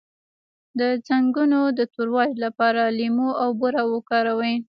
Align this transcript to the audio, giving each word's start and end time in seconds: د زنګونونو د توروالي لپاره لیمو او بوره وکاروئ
د 0.79 0.81
زنګونونو 1.07 1.59
د 1.77 1.79
توروالي 1.93 2.35
لپاره 2.45 2.81
لیمو 2.97 3.29
او 3.41 3.49
بوره 3.59 3.83
وکاروئ 3.93 4.55